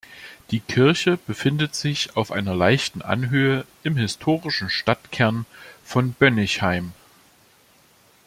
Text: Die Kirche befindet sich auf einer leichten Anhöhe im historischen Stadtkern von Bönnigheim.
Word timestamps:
Die 0.49 0.61
Kirche 0.61 1.17
befindet 1.27 1.75
sich 1.75 2.15
auf 2.17 2.31
einer 2.31 2.55
leichten 2.55 3.03
Anhöhe 3.03 3.67
im 3.83 3.95
historischen 3.97 4.71
Stadtkern 4.71 5.45
von 5.83 6.13
Bönnigheim. 6.13 6.93